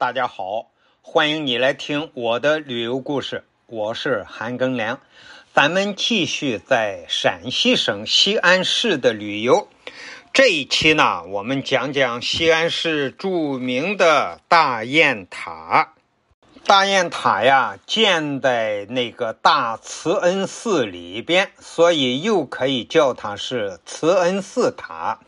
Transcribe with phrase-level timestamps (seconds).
[0.00, 0.70] 大家好，
[1.02, 5.00] 欢迎你来听我的旅游故事，我是韩庚良。
[5.52, 9.66] 咱们继续在陕西省西安市的旅游。
[10.32, 15.94] 这一期呢，我们讲讲西安市著名的大雁塔。
[16.64, 25.18] 大雁塔呀，建在那个大慈恩寺里边，所以又可以叫它是慈恩寺塔。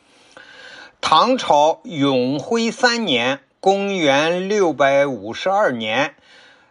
[1.01, 3.41] 唐朝永徽三年。
[3.63, 6.15] 公元六百五十二年，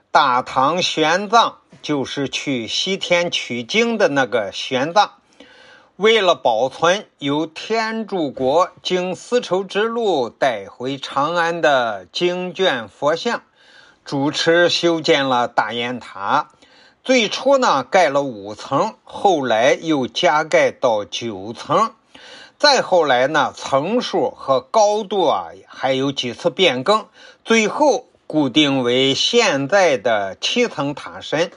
[0.09, 5.11] 大唐玄奘就是去西天取经的那个玄奘，
[5.97, 13.43] 为了保存由天竺国经丝绸之路带回长安的经卷佛像，
[14.03, 16.49] 主持修建了大雁塔。
[17.03, 21.91] 最初呢，盖了五层，后来又加盖到九层。
[22.59, 27.07] 再后来呢，层数和高度啊，还有几次变更，
[27.45, 31.51] 最后固定为现在的七层塔身。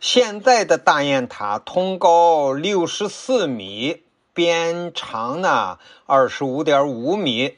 [0.00, 7.56] 现在的大雁塔通高六十四米，边长呢二十五点五米。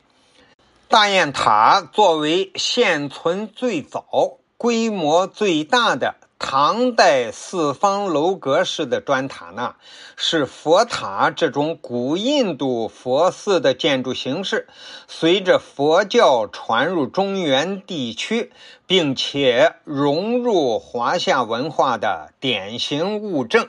[0.88, 6.14] 大雁塔作为现存最早、规模最大的。
[6.38, 9.74] 唐代四方楼阁式的砖塔呢，
[10.16, 14.68] 是佛塔这种古印度佛寺的建筑形式，
[15.08, 18.52] 随着佛教传入中原地区，
[18.86, 23.66] 并且融入华夏文化的典型物证。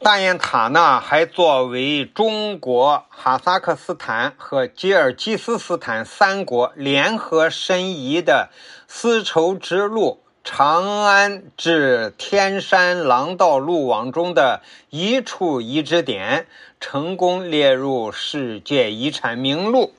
[0.00, 8.50] 大雁塔呢，还作为中国、哈萨克斯坦和吉尔吉斯斯坦三国联合申遗的
[8.86, 10.22] 丝绸之路。
[10.44, 16.46] 长安至天山廊道路网中的一处遗址点，
[16.80, 19.92] 成功列入世界遗产名录。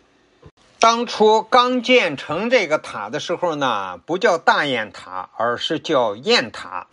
[0.80, 6.88] 当初刚建成这个塔的时候呢，不叫大雁塔，而是叫雁塔。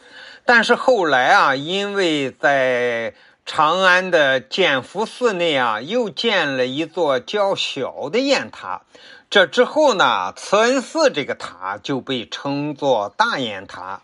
[0.46, 8.82] 但是后来啊，因为在长安的建福寺内啊，又建了一座较小的雁塔。
[9.28, 14.02] 这之后呢，慈恩寺这个塔就被称作大雁塔，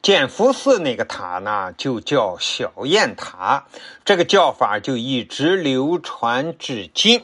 [0.00, 3.66] 建福寺那个塔呢就叫小雁塔，
[4.06, 7.22] 这个叫法就一直流传至今。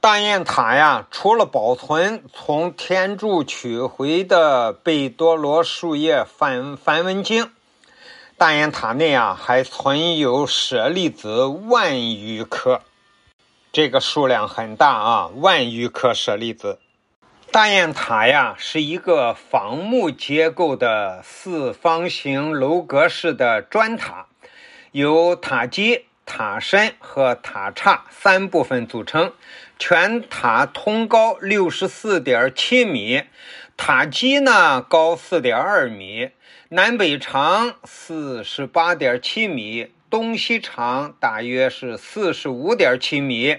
[0.00, 7.50] 大雁塔呀，除了保存从天竺取回的贝多罗树叶梵梵文经，
[8.36, 12.82] 大雁塔内啊还存有舍利子万余颗。
[13.72, 16.80] 这个数量很大啊，万余颗舍利子。
[17.52, 24.26] 大雁塔呀，是一个仿木结构的四方形楼阁式的砖塔，
[24.90, 29.32] 有塔基、塔身和塔刹三部分组成。
[29.78, 33.22] 全塔通高六十四点七米，
[33.76, 36.30] 塔基呢高四点二米，
[36.68, 39.90] 南北长四十八点七米。
[40.10, 43.56] 东西长大约是四十五点七米，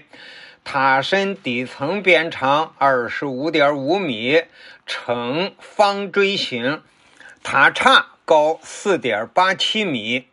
[0.64, 4.44] 塔身底层边长二十五点五米，
[4.86, 6.80] 呈方锥形，
[7.42, 10.28] 塔刹高四点八七米。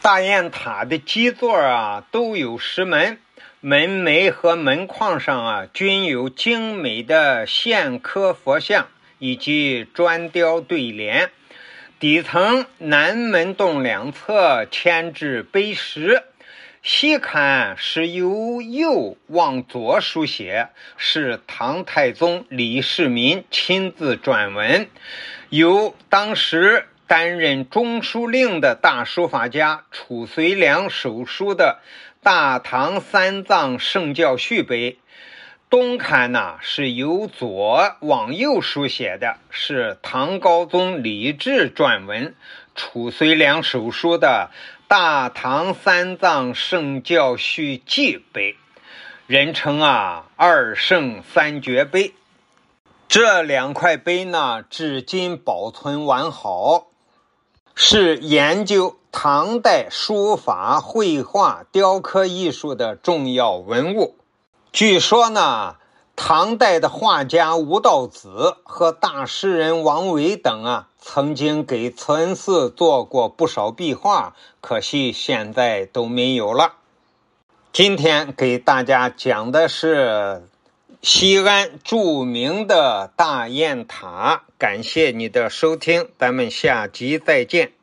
[0.00, 3.18] 大雁塔的基座啊都有石门，
[3.60, 8.86] 门楣和门框上啊均有精美的线刻佛像
[9.18, 11.30] 以及砖雕对联。
[11.98, 16.22] 底层南门洞两侧嵌制碑石，
[16.80, 24.88] 细看是由右往左书写，是唐太宗李世民亲自撰文，
[25.50, 31.80] 由当时担任中书令的大书法家褚遂良手书的
[32.22, 34.92] 《大唐三藏圣教序碑》。
[35.70, 42.34] 东刊呢是由左往右书写的，是唐高宗李治撰文，
[42.74, 44.50] 褚遂良手书的
[44.86, 48.52] 《大唐三藏圣教序记碑》，
[49.26, 52.12] 人称啊二圣三绝碑。
[53.08, 56.88] 这两块碑呢，至今保存完好，
[57.80, 64.16] 是研究唐代书法、绘画、雕刻艺术的重要文物。
[64.72, 65.76] 据说呢，
[66.16, 76.72] 唐代的画家吴道子和大诗人王维等啊，曾经给慈恩寺做过不少壁画，可惜现在都没有了。
[77.72, 80.48] 今天给大家讲的是
[81.00, 87.77] 西安著名的大雁塔，感谢你的收听，咱们下集再见。